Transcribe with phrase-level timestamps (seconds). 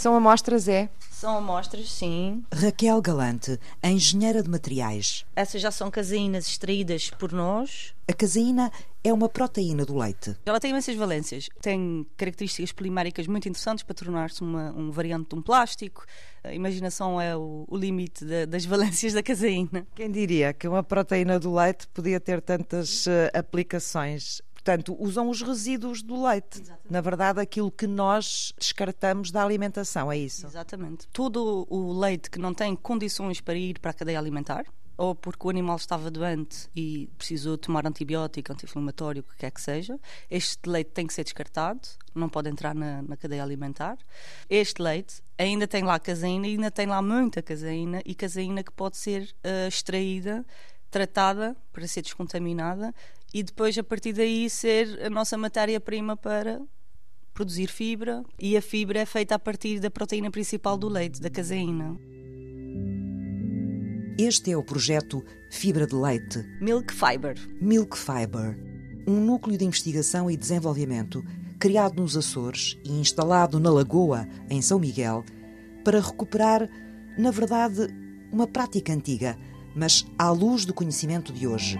[0.00, 0.88] São amostras, é?
[1.10, 2.42] São amostras, sim.
[2.50, 5.26] Raquel Galante, engenheira de materiais.
[5.36, 7.92] Essas já são caseínas extraídas por nós.
[8.08, 8.72] A caseína
[9.04, 10.34] é uma proteína do leite.
[10.46, 11.50] Ela tem imensas valências.
[11.60, 16.06] Tem características poliméricas muito interessantes para tornar-se um variante de um plástico.
[16.42, 19.86] A imaginação é o, o limite de, das valências da caseína.
[19.94, 25.40] Quem diria que uma proteína do leite podia ter tantas uh, aplicações Portanto, usam os
[25.40, 26.60] resíduos do leite.
[26.60, 26.92] Exatamente.
[26.92, 30.46] Na verdade, aquilo que nós descartamos da alimentação, é isso?
[30.46, 31.08] Exatamente.
[31.08, 34.66] Todo o leite que não tem condições para ir para a cadeia alimentar,
[34.98, 39.62] ou porque o animal estava doente e precisou tomar antibiótico, anti-inflamatório, o que quer que
[39.62, 39.98] seja,
[40.30, 41.80] este leite tem que ser descartado,
[42.14, 43.96] não pode entrar na, na, cadeia alimentar.
[44.48, 48.98] Este leite ainda tem lá caseína, ainda tem lá muita caseína, e caseína que pode
[48.98, 50.44] ser uh, extraída,
[50.90, 52.92] tratada para ser descontaminada
[53.32, 56.60] e depois a partir daí ser a nossa matéria-prima para
[57.32, 61.30] produzir fibra e a fibra é feita a partir da proteína principal do leite, da
[61.30, 61.96] caseína.
[64.18, 66.44] Este é o projeto Fibra de Leite.
[66.60, 67.36] Milk Fiber.
[67.58, 68.58] Milk Fiber,
[69.06, 71.24] um núcleo de investigação e desenvolvimento
[71.58, 75.24] criado nos Açores e instalado na Lagoa, em São Miguel,
[75.84, 76.68] para recuperar,
[77.18, 77.86] na verdade,
[78.30, 79.38] uma prática antiga,
[79.74, 81.78] mas à luz do conhecimento de hoje.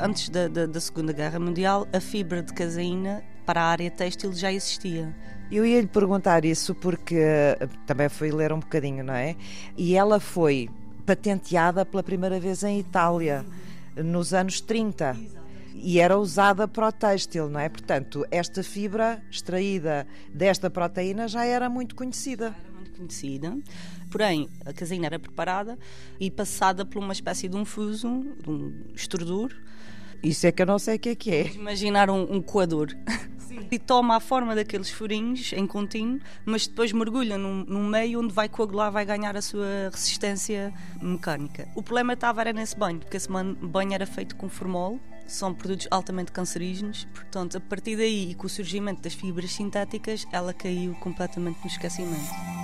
[0.00, 4.32] Antes da, da, da Segunda Guerra Mundial, a fibra de caseína para a área têxtil
[4.32, 5.14] já existia.
[5.50, 9.36] Eu ia lhe perguntar isso porque eh, também fui ler um bocadinho, não é?
[9.76, 10.68] E ela foi
[11.06, 13.44] patenteada pela primeira vez em Itália,
[13.96, 15.16] nos anos 30.
[15.74, 17.68] E era usada para o têxtil, não é?
[17.68, 22.54] Portanto, esta fibra extraída desta proteína já era muito conhecida.
[22.96, 23.56] Conhecida.
[24.10, 25.78] Porém, a caseína era preparada
[26.20, 29.52] e passada por uma espécie de um fuso, de um extrudor,
[30.24, 31.52] isso é que eu não sei o que é que é.
[31.52, 32.88] Imaginar um, um coador.
[33.46, 33.66] Sim.
[33.70, 38.32] E toma a forma daqueles furinhos em contínuo, mas depois mergulha num, num, meio onde
[38.32, 40.72] vai coagular, vai ganhar a sua resistência
[41.02, 41.68] mecânica.
[41.74, 45.86] O problema estava era nesse banho, porque esse banho era feito com formol, são produtos
[45.90, 50.94] altamente cancerígenos, portanto, a partir daí e com o surgimento das fibras sintéticas, ela caiu
[50.94, 52.63] completamente no esquecimento.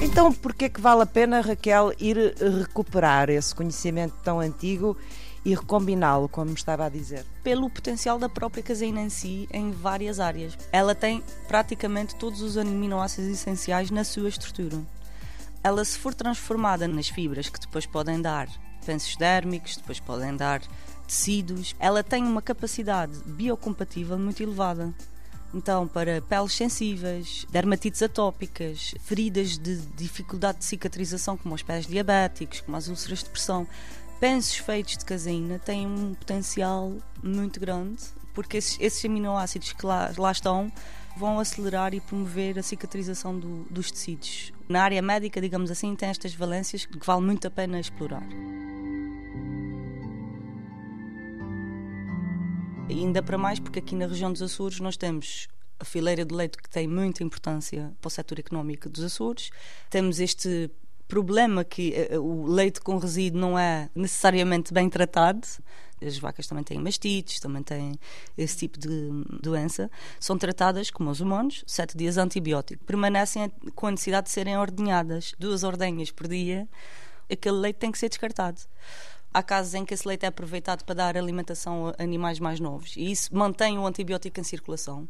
[0.00, 4.96] Então, por que é que vale a pena, Raquel, ir recuperar esse conhecimento tão antigo
[5.44, 7.24] e recombiná-lo, como estava a dizer?
[7.42, 10.58] Pelo potencial da própria caseína em si, em várias áreas.
[10.72, 14.78] Ela tem praticamente todos os aminoácidos essenciais na sua estrutura.
[15.62, 18.48] Ela, se for transformada nas fibras que depois podem dar
[18.86, 20.60] pensos dérmicos, depois podem dar
[21.06, 24.94] tecidos, ela tem uma capacidade biocompatível muito elevada.
[25.54, 32.60] Então, para peles sensíveis, dermatites atópicas, feridas de dificuldade de cicatrização, como os pés diabéticos,
[32.60, 33.66] como as úlceras de pressão,
[34.20, 36.92] pensos feitos de caseína têm um potencial
[37.22, 38.02] muito grande,
[38.34, 40.70] porque esses, esses aminoácidos que lá, lá, estão
[41.16, 44.52] vão acelerar e promover a cicatrização do, dos tecidos.
[44.68, 48.22] Na área médica, digamos assim, tem estas valências que vale muito a pena explorar.
[52.88, 56.58] Ainda para mais, porque aqui na região dos Açores nós temos a fileira de leite
[56.58, 59.50] que tem muita importância para o setor económico dos Açores.
[59.90, 60.70] Temos este
[61.06, 65.46] problema que uh, o leite com resíduo não é necessariamente bem tratado.
[66.04, 67.98] As vacas também têm mastites, também têm
[68.36, 69.10] esse tipo de
[69.42, 69.90] doença.
[70.20, 72.84] São tratadas, como os humanos, sete dias antibiótico.
[72.84, 76.68] Permanecem com a necessidade de serem ordenhadas duas ordenhas por dia.
[77.30, 78.60] Aquele leite tem que ser descartado
[79.38, 82.96] há casos em que esse leite é aproveitado para dar alimentação a animais mais novos.
[82.96, 85.08] E isso mantém o antibiótico em circulação,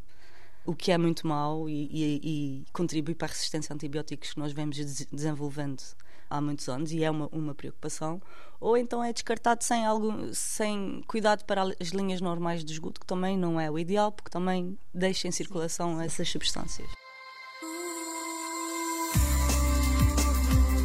[0.67, 4.39] o que é muito mau e, e, e contribui para a resistência a antibióticos que
[4.39, 4.77] nós vemos
[5.11, 5.83] desenvolvendo
[6.29, 8.21] há muitos anos e é uma, uma preocupação,
[8.61, 13.07] ou então é descartado sem, algo, sem cuidado para as linhas normais de esgoto, que
[13.07, 16.98] também não é o ideal, porque também deixa em circulação essas substâncias.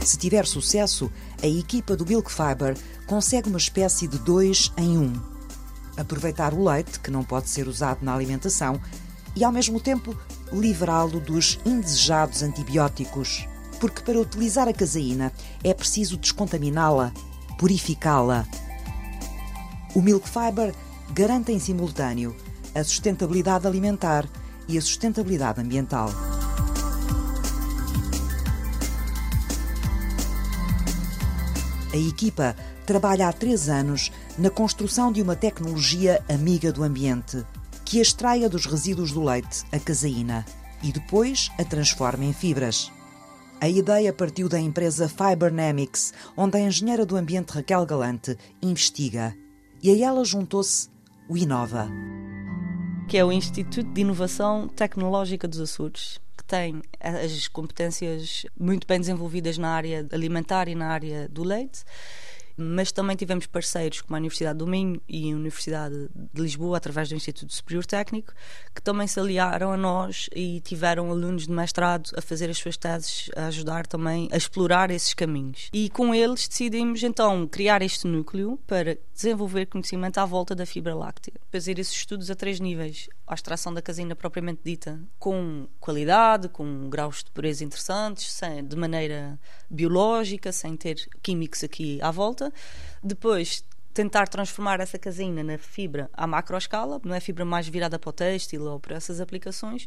[0.03, 1.09] Se tiver sucesso,
[1.41, 2.77] a equipa do Milk Fiber
[3.07, 5.13] consegue uma espécie de dois em um.
[5.95, 8.79] Aproveitar o leite, que não pode ser usado na alimentação,
[9.35, 10.15] e ao mesmo tempo
[10.51, 13.47] livrá-lo dos indesejados antibióticos.
[13.79, 15.31] Porque para utilizar a caseína
[15.63, 17.11] é preciso descontaminá-la,
[17.57, 18.45] purificá-la.
[19.95, 20.73] O Milk Fiber
[21.13, 22.35] garante em simultâneo
[22.75, 24.27] a sustentabilidade alimentar
[24.67, 26.09] e a sustentabilidade ambiental.
[31.93, 32.55] A equipa
[32.87, 37.45] trabalha há três anos na construção de uma tecnologia amiga do ambiente,
[37.85, 40.43] que extraia dos resíduos do leite a caseína
[40.81, 42.91] e depois a transforma em fibras.
[43.61, 49.35] A ideia partiu da empresa Fibernamics, onde a engenheira do ambiente Raquel Galante investiga.
[49.81, 50.89] E a ela juntou-se
[51.29, 51.87] o Inova.
[53.07, 56.19] Que é o Instituto de Inovação Tecnológica dos Açores,
[56.53, 61.83] tem as competências muito bem desenvolvidas na área alimentar e na área do leite
[62.55, 67.09] mas também tivemos parceiros como a Universidade do Minho e a Universidade de Lisboa, através
[67.09, 68.33] do Instituto Superior Técnico,
[68.73, 72.77] que também se aliaram a nós e tiveram alunos de mestrado a fazer as suas
[72.77, 75.69] teses, a ajudar também a explorar esses caminhos.
[75.73, 80.95] E com eles decidimos então criar este núcleo para desenvolver conhecimento à volta da fibra
[80.95, 86.49] láctea, fazer esses estudos a três níveis: a extração da caseína propriamente dita, com qualidade,
[86.49, 89.39] com graus de pureza interessantes, sem, de maneira
[89.69, 92.42] biológica, sem ter químicos aqui à volta.
[93.03, 93.63] Depois,
[93.93, 98.13] tentar transformar essa caseína na fibra à macroescala, não é fibra mais virada para o
[98.13, 99.85] têxtil ou para essas aplicações,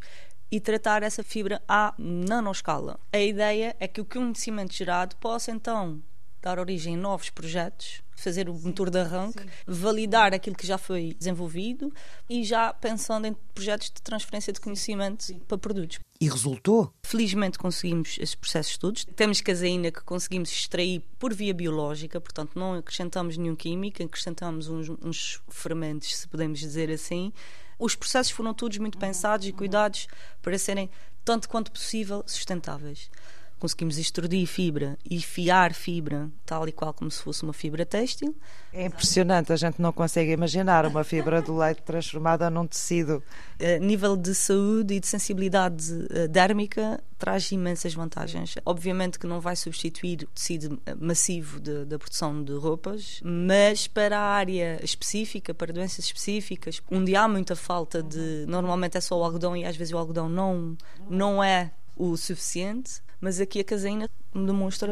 [0.49, 2.99] e tratar essa fibra à nanoscala.
[3.11, 6.01] A ideia é que o conhecimento gerado possa então
[6.41, 9.49] dar origem a novos projetos, fazer o motor de arranque, sim.
[9.65, 11.93] validar aquilo que já foi desenvolvido
[12.29, 15.39] e já pensando em projetos de transferência de conhecimento sim.
[15.47, 15.99] para produtos.
[16.19, 16.91] E resultou?
[17.03, 19.05] Felizmente conseguimos esses processos todos.
[19.05, 24.89] Temos caseína que conseguimos extrair por via biológica, portanto não acrescentamos nenhum químico, acrescentamos uns,
[24.89, 27.31] uns fermentos, se podemos dizer assim.
[27.77, 30.07] Os processos foram todos muito pensados e cuidados
[30.41, 30.89] para serem
[31.23, 33.11] tanto quanto possível sustentáveis
[33.59, 38.35] conseguimos extrudir fibra e fiar fibra, tal e qual como se fosse uma fibra têxtil.
[38.71, 43.23] É impressionante, a gente não consegue imaginar uma fibra do leite transformada num tecido.
[43.59, 48.55] A nível de saúde e de sensibilidade eh, dérmica, traz imensas vantagens.
[48.65, 54.23] Obviamente que não vai substituir o tecido massivo da produção de roupas, mas para a
[54.23, 58.45] área específica, para doenças específicas, onde há muita falta de.
[58.47, 60.77] Normalmente é só o algodão e às vezes o algodão não,
[61.09, 64.91] não é o suficiente mas aqui a caseína demonstra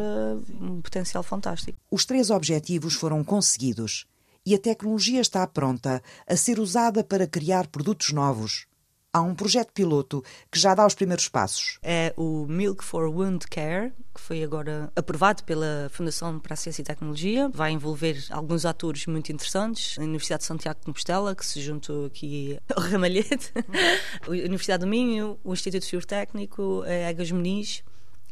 [0.60, 1.78] um potencial fantástico.
[1.92, 4.06] Os três objetivos foram conseguidos
[4.46, 8.68] e a tecnologia está pronta a ser usada para criar produtos novos.
[9.16, 10.22] Há um projeto piloto
[10.52, 11.80] que já dá os primeiros passos.
[11.82, 16.82] É o Milk for Wound Care, que foi agora aprovado pela Fundação para a Ciência
[16.82, 17.48] e Tecnologia.
[17.48, 19.98] Vai envolver alguns atores muito interessantes.
[19.98, 23.54] A Universidade de Santiago de Compostela, que se juntou aqui ao Ramalhete,
[24.28, 27.86] a Universidade do Minho, o Instituto Fior Técnico, a Egas Muniz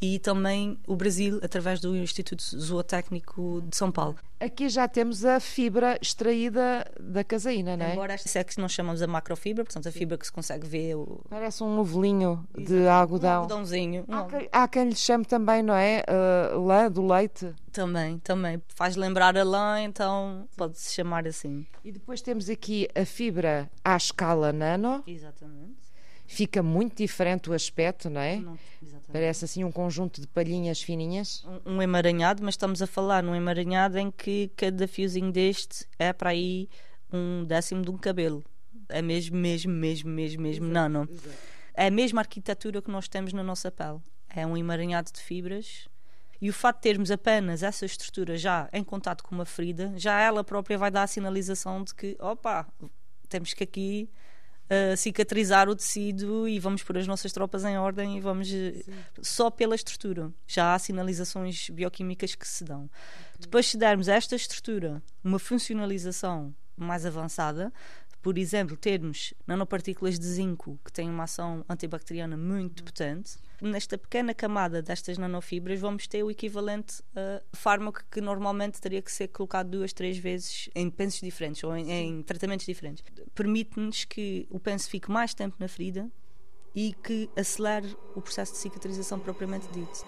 [0.04, 4.18] e também o Brasil, através do Instituto Zootécnico de São Paulo.
[4.38, 7.94] Aqui já temos a fibra extraída da caseína, não é?
[7.94, 10.96] Embora esta é que nós chamamos a macrofibra, portanto a fibra que se consegue ver.
[10.96, 11.22] O...
[11.30, 13.30] Parece um novelinho de algodão.
[13.30, 14.04] Um algodãozinho.
[14.10, 16.04] Há, que, há quem lhe chame também, não é?
[16.54, 17.56] Uh, lã do leite.
[17.72, 18.62] Também, também.
[18.76, 21.66] Faz lembrar a lã, então pode-se chamar assim.
[21.82, 25.02] E depois temos aqui a fibra à escala nano.
[25.08, 25.84] Exatamente
[26.25, 28.38] fica muito diferente o aspecto, não é?
[28.38, 28.58] Não,
[29.12, 31.46] Parece assim um conjunto de palhinhas fininhas.
[31.65, 36.12] Um, um, emaranhado, mas estamos a falar num emaranhado em que cada fiozinho deste é
[36.12, 36.68] para aí
[37.12, 38.44] um décimo de um cabelo.
[38.89, 41.08] É mesmo, mesmo, mesmo, mesmo, mesmo exato, nano.
[41.12, 41.38] Exato.
[41.75, 44.00] É a mesma arquitetura que nós temos na nossa pele.
[44.30, 45.88] É um emaranhado de fibras
[46.42, 50.20] e o fato de termos apenas essa estrutura já em contato com uma ferida, já
[50.20, 52.68] ela própria vai dar a sinalização de que, opa,
[53.30, 54.10] temos que aqui
[54.74, 58.74] uh, cicatrizar o tecido e vamos pôr as nossas tropas em ordem e vamos eh,
[58.84, 58.94] Sim.
[59.22, 60.32] só pela estrutura.
[60.48, 62.89] Já há sinalizações bioquímicas que se dão.
[63.39, 67.72] Depois, se dermos a esta estrutura uma funcionalização mais avançada,
[68.24, 74.34] por exemplo, termos nanopartículas de zinco que têm uma ação antibacteriana muito potente, nesta pequena
[74.34, 79.72] camada destas nanofibras vamos ter o equivalente a fármaco que normalmente teria que ser colocado
[79.72, 83.03] duas, três vezes em pensos diferentes ou em, em tratamentos diferentes.
[83.36, 86.10] Permite-nos que o penso fique mais tempo na ferida
[86.74, 90.06] e que acelere o processo de cicatrização propriamente dito.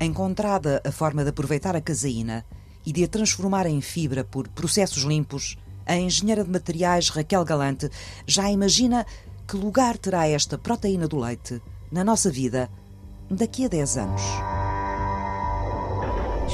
[0.00, 2.42] Encontrada a forma de aproveitar a caseína
[2.86, 7.90] e de a transformar em fibra por processos limpos, a engenheira de materiais Raquel Galante
[8.26, 9.06] já imagina
[9.46, 11.60] que lugar terá esta proteína do leite
[11.90, 12.70] na nossa vida
[13.30, 14.49] daqui a 10 anos.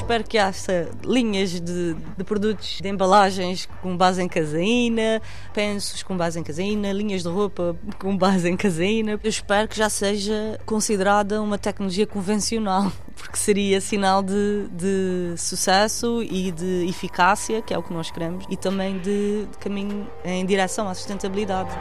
[0.07, 5.21] Espero que haja linhas de, de, produtos de embalagens com base em caseína,
[5.53, 9.19] pensos com base em caseína, linhas de roupa com base em caseína.
[9.21, 16.23] Eu espero que já seja considerada uma tecnologia convencional, porque seria sinal de, de sucesso
[16.23, 20.45] e de eficácia, que é o que nós queremos, e também de, de caminho em
[20.45, 21.77] direção à sustentabilidade.